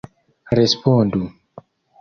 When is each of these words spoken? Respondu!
Respondu! 0.59 1.21